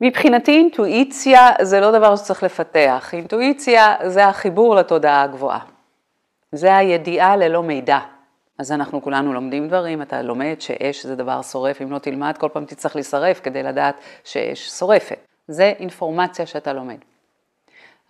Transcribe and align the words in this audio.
מבחינתי 0.00 0.52
אינטואיציה 0.52 1.48
זה 1.62 1.80
לא 1.80 1.90
דבר 1.90 2.16
שצריך 2.16 2.42
לפתח, 2.42 3.10
אינטואיציה 3.12 3.94
זה 4.06 4.26
החיבור 4.26 4.74
לתודעה 4.74 5.22
הגבוהה. 5.22 5.60
זה 6.52 6.76
הידיעה 6.76 7.36
ללא 7.36 7.62
מידע. 7.62 7.98
אז 8.58 8.72
אנחנו 8.72 9.02
כולנו 9.02 9.32
לומדים 9.32 9.68
דברים, 9.68 10.02
אתה 10.02 10.22
לומד 10.22 10.54
שאש 10.58 11.06
זה 11.06 11.16
דבר 11.16 11.42
שורף, 11.42 11.82
אם 11.82 11.92
לא 11.92 11.98
תלמד 11.98 12.38
כל 12.38 12.48
פעם 12.52 12.64
תצטרך 12.64 12.96
להישרף 12.96 13.40
כדי 13.40 13.62
לדעת 13.62 13.94
שאש 14.24 14.68
שורפת. 14.68 15.18
זה 15.48 15.72
אינפורמציה 15.78 16.46
שאתה 16.46 16.72
לומד. 16.72 16.98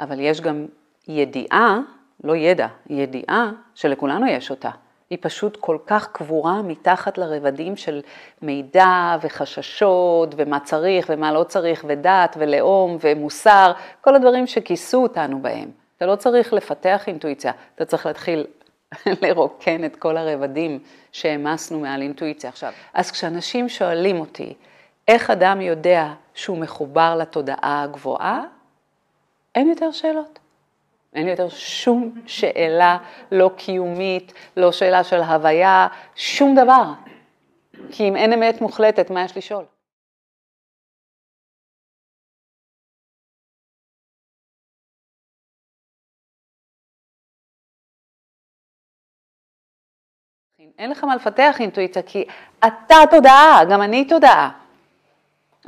אבל 0.01 0.21
יש 0.21 0.41
גם 0.41 0.67
ידיעה, 1.09 1.79
לא 2.25 2.37
ידע, 2.37 2.67
ידיעה 2.91 3.51
שלכולנו 3.75 4.27
יש 4.27 4.51
אותה. 4.51 4.71
היא 5.11 5.19
פשוט 5.21 5.57
כל 5.57 5.79
כך 5.87 6.09
קבורה 6.13 6.63
מתחת 6.63 7.19
לרבדים 7.19 7.77
של 7.77 8.01
מידע 8.43 9.17
וחששות 9.23 10.35
ומה 10.37 10.61
צריך 10.61 11.07
ומה 11.11 11.33
לא 11.33 11.45
צריך 11.45 11.85
ודת 11.89 12.37
ולאום 12.41 12.97
ומוסר, 13.01 13.73
כל 14.01 14.15
הדברים 14.15 14.47
שכיסו 14.47 15.03
אותנו 15.03 15.43
בהם. 15.43 15.71
אתה 15.97 16.07
לא 16.07 16.17
צריך 16.17 16.53
לפתח 16.53 17.05
אינטואיציה, 17.07 17.53
אתה 17.75 17.85
צריך 17.85 18.07
להתחיל 18.07 18.47
לרוקן 19.23 19.85
את 19.85 19.97
כל 19.97 20.17
הרבדים 20.17 20.79
שהעמסנו 21.13 21.81
מעל 21.81 22.03
אינטואיציה. 22.03 22.51
עכשיו, 22.51 22.73
אז 22.95 23.11
כשאנשים 23.11 23.69
שואלים 23.69 24.21
אותי, 24.21 24.55
איך 25.09 25.31
אדם 25.31 25.61
יודע 25.61 26.13
שהוא 26.35 26.59
מחובר 26.59 27.17
לתודעה 27.17 27.83
הגבוהה, 27.83 28.43
אין 29.55 29.69
יותר 29.69 29.91
שאלות. 29.91 30.40
אין 31.15 31.29
יותר 31.29 31.49
שום 31.49 32.15
שאלה 32.27 32.99
לא 33.33 33.51
קיומית, 33.57 34.33
לא 34.57 34.73
שאלה 34.73 35.05
של 35.05 35.21
הוויה, 35.21 35.89
שום 36.17 36.55
דבר. 36.55 36.83
כי 37.91 38.09
אם 38.09 38.17
אין 38.17 38.33
אמת 38.33 38.61
מוחלטת, 38.61 39.11
מה 39.11 39.25
יש 39.25 39.37
לשאול? 39.37 39.65
אין 50.79 50.91
לך 50.91 51.05
מה 51.05 51.17
לפתח 51.17 51.57
אינטואיציה, 51.61 52.03
כי 52.03 52.25
אתה 52.59 52.97
תודעה, 53.11 53.61
גם 53.71 53.83
אני 53.83 54.05
תודעה. 54.05 54.51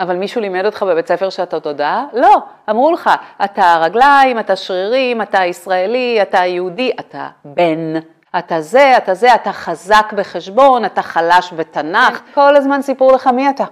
אבל 0.01 0.17
מישהו 0.17 0.41
לימד 0.41 0.65
אותך 0.67 0.83
בבית 0.83 1.09
ספר 1.09 1.31
שאתה 1.31 1.61
תודעה? 1.61 2.05
לא, 2.12 2.37
אמרו 2.71 2.93
לך, 2.93 3.11
אתה 3.45 3.77
רגליים, 3.81 4.39
אתה 4.39 4.57
שרירים, 4.57 5.23
אתה 5.23 5.45
ישראלי, 5.45 6.19
אתה 6.23 6.39
יהודי, 6.39 6.93
אתה 7.01 7.29
בן. 7.45 7.95
אתה 8.39 8.61
זה, 8.61 8.97
אתה 8.97 9.15
זה, 9.15 9.35
אתה 9.35 9.53
חזק 9.53 10.13
בחשבון, 10.17 10.85
אתה 10.85 11.03
חלש 11.03 11.53
בתנ"ך, 11.53 12.20
כל 12.35 12.57
הזמן 12.57 12.83
סיפרו 12.83 13.13
לך 13.13 13.27
מי 13.27 13.51
אתה. 13.51 13.65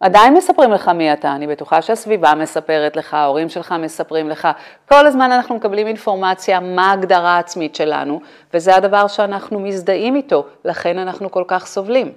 עדיין 0.00 0.34
מספרים 0.34 0.72
לך 0.72 0.88
מי 0.88 1.12
אתה, 1.12 1.32
אני 1.32 1.46
בטוחה 1.46 1.82
שהסביבה 1.82 2.34
מספרת 2.34 2.96
לך, 2.96 3.14
ההורים 3.14 3.48
שלך 3.48 3.74
מספרים 3.78 4.28
לך, 4.28 4.48
כל 4.88 5.06
הזמן 5.06 5.32
אנחנו 5.32 5.54
מקבלים 5.54 5.86
אינפורמציה 5.86 6.60
מה 6.60 6.90
ההגדרה 6.90 7.36
העצמית 7.36 7.74
שלנו, 7.74 8.20
וזה 8.54 8.76
הדבר 8.76 9.06
שאנחנו 9.06 9.60
מזדהים 9.60 10.16
איתו, 10.16 10.44
לכן 10.64 10.98
אנחנו 10.98 11.30
כל 11.30 11.44
כך 11.48 11.66
סובלים. 11.66 12.12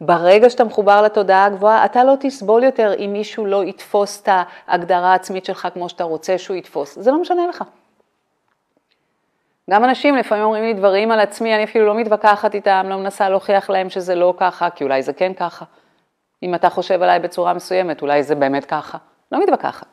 ברגע 0.00 0.50
שאתה 0.50 0.64
מחובר 0.64 1.02
לתודעה 1.02 1.44
הגבוהה, 1.44 1.84
אתה 1.84 2.04
לא 2.04 2.14
תסבול 2.20 2.62
יותר 2.62 2.92
אם 2.98 3.10
מישהו 3.12 3.46
לא 3.46 3.64
יתפוס 3.64 4.22
את 4.22 4.28
ההגדרה 4.68 5.12
העצמית 5.12 5.44
שלך 5.44 5.68
כמו 5.74 5.88
שאתה 5.88 6.04
רוצה 6.04 6.38
שהוא 6.38 6.56
יתפוס, 6.56 6.98
זה 6.98 7.10
לא 7.10 7.20
משנה 7.20 7.46
לך. 7.46 7.64
גם 9.70 9.84
אנשים 9.84 10.16
לפעמים 10.16 10.44
אומרים 10.44 10.64
לי 10.64 10.74
דברים 10.74 11.10
על 11.10 11.20
עצמי, 11.20 11.54
אני 11.54 11.64
אפילו 11.64 11.86
לא 11.86 11.94
מתווכחת 11.94 12.54
איתם, 12.54 12.86
לא 12.88 12.96
מנסה 12.96 13.28
להוכיח 13.28 13.70
להם 13.70 13.90
שזה 13.90 14.14
לא 14.14 14.34
ככה, 14.36 14.70
כי 14.70 14.84
אולי 14.84 15.02
זה 15.02 15.12
כן 15.12 15.34
ככה. 15.34 15.64
אם 16.42 16.54
אתה 16.54 16.70
חושב 16.70 17.02
עליי 17.02 17.20
בצורה 17.20 17.54
מסוימת, 17.54 18.02
אולי 18.02 18.22
זה 18.22 18.34
באמת 18.34 18.64
ככה. 18.64 18.98
לא 19.32 19.42
מתווכחת. 19.42 19.86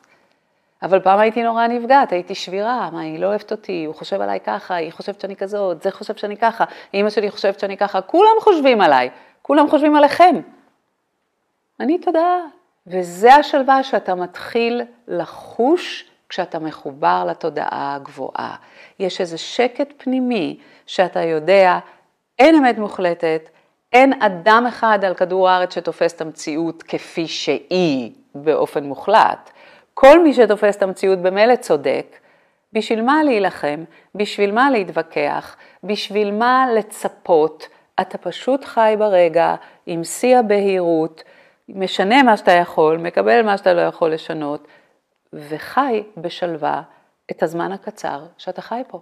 אבל 0.82 1.00
פעם 1.00 1.18
הייתי 1.18 1.42
נורא 1.42 1.66
נפגעת, 1.66 2.12
הייתי 2.12 2.34
שבירה, 2.34 2.88
מה, 2.92 3.00
היא 3.00 3.18
לא 3.18 3.26
אוהבת 3.26 3.52
אותי, 3.52 3.84
הוא 3.84 3.94
חושב 3.94 4.20
עליי 4.20 4.40
ככה, 4.40 4.74
היא 4.74 4.92
חושבת 4.92 5.20
שאני 5.20 5.36
כזאת, 5.36 5.82
זה 5.82 5.90
חושב 5.90 6.14
שאני 6.14 6.36
ככה, 6.36 6.64
אימא 6.94 7.10
שלי 7.10 7.30
חושבת 7.30 7.60
שאני 7.60 7.76
ככה, 7.76 8.00
כולם 8.00 8.36
חושבים 8.40 8.80
עליי, 8.80 9.10
כולם 9.46 9.70
חושבים 9.70 9.96
עליכם. 9.96 10.36
אני 11.80 11.98
תודה. 11.98 12.40
וזה 12.86 13.34
השלווה 13.34 13.82
שאתה 13.82 14.14
מתחיל 14.14 14.82
לחוש 15.08 16.10
כשאתה 16.28 16.58
מחובר 16.58 17.24
לתודעה 17.28 17.94
הגבוהה. 17.94 18.56
יש 18.98 19.20
איזה 19.20 19.38
שקט 19.38 19.92
פנימי 19.96 20.58
שאתה 20.86 21.22
יודע, 21.22 21.78
אין 22.38 22.54
אמת 22.54 22.78
מוחלטת, 22.78 23.48
אין 23.92 24.22
אדם 24.22 24.64
אחד 24.68 25.04
על 25.04 25.14
כדור 25.14 25.48
הארץ 25.48 25.74
שתופס 25.74 26.12
את 26.12 26.20
המציאות 26.20 26.82
כפי 26.82 27.26
שהיא 27.26 28.12
באופן 28.34 28.84
מוחלט. 28.84 29.50
כל 29.94 30.22
מי 30.22 30.34
שתופס 30.34 30.76
את 30.76 30.82
המציאות 30.82 31.18
במילא 31.18 31.56
צודק. 31.56 32.16
בשביל 32.72 33.02
מה 33.02 33.22
להילחם? 33.22 33.84
בשביל 34.14 34.52
מה 34.52 34.70
להתווכח? 34.70 35.56
בשביל 35.84 36.30
מה 36.30 36.66
לצפות? 36.74 37.68
אתה 38.00 38.18
פשוט 38.18 38.64
חי 38.64 38.94
ברגע 38.98 39.54
עם 39.86 40.04
שיא 40.04 40.36
הבהירות, 40.36 41.22
משנה 41.68 42.22
מה 42.22 42.36
שאתה 42.36 42.52
יכול, 42.52 42.96
מקבל 42.96 43.42
מה 43.42 43.58
שאתה 43.58 43.74
לא 43.74 43.80
יכול 43.80 44.12
לשנות, 44.12 44.68
וחי 45.32 46.02
בשלווה 46.16 46.82
את 47.30 47.42
הזמן 47.42 47.72
הקצר 47.72 48.26
שאתה 48.38 48.62
חי 48.62 48.82
פה. 48.88 49.00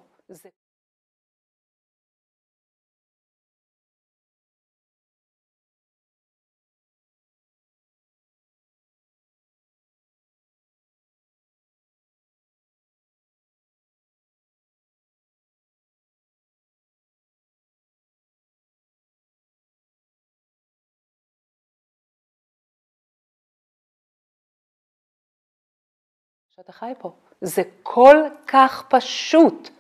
שאתה 26.57 26.73
חי 26.73 26.93
פה. 26.99 27.13
זה 27.41 27.63
כל 27.83 28.17
כך 28.47 28.85
פשוט 28.89 29.71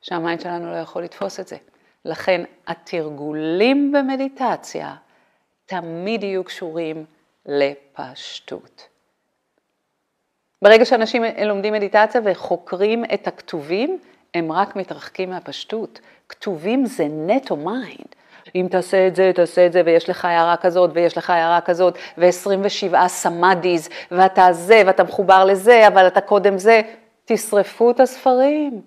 שה 0.00 0.17
mind 0.17 0.40
שלנו 0.40 0.70
לא 0.70 0.76
יכול 0.76 1.04
לתפוס 1.04 1.40
את 1.40 1.48
זה. 1.48 1.56
לכן 2.04 2.44
התרגולים 2.66 3.92
במדיטציה 3.92 4.94
תמיד 5.66 6.22
יהיו 6.22 6.44
קשורים 6.44 7.04
לפשטות. 7.46 8.88
ברגע 10.62 10.84
שאנשים 10.84 11.22
לומדים 11.44 11.72
מדיטציה 11.72 12.20
וחוקרים 12.24 13.04
את 13.14 13.26
הכתובים, 13.26 13.98
הם 14.34 14.52
רק 14.52 14.76
מתרחקים 14.76 15.30
מהפשטות. 15.30 16.00
כתובים 16.28 16.86
זה 16.86 17.04
נטו 17.08 17.56
mind. 17.56 18.14
אם 18.54 18.66
תעשה 18.70 19.06
את 19.06 19.16
זה, 19.16 19.30
תעשה 19.34 19.66
את 19.66 19.72
זה, 19.72 19.82
ויש 19.84 20.10
לך 20.10 20.24
הארה 20.24 20.56
כזאת, 20.56 20.90
ויש 20.94 21.18
לך 21.18 21.30
הארה 21.30 21.60
כזאת, 21.60 21.98
ו-27 22.18 23.08
samadhis, 23.08 23.88
ואתה 24.10 24.48
זה, 24.52 24.82
ואתה 24.86 25.02
מחובר 25.02 25.44
לזה, 25.44 25.88
אבל 25.88 26.06
אתה 26.06 26.20
קודם 26.20 26.58
זה, 26.58 26.80
תשרפו 27.24 27.90
את 27.90 28.00
הספרים. 28.00 28.80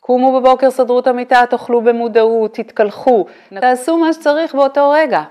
קומו 0.00 0.40
בבוקר, 0.40 0.70
סדרו 0.70 0.98
את 0.98 1.06
המיטה, 1.06 1.42
תאכלו 1.50 1.80
במודעות, 1.80 2.54
תתקלחו, 2.54 3.26
תעשו 3.60 3.98
מה 3.98 4.12
שצריך 4.12 4.54
באותו 4.54 4.90
רגע. 4.90 5.22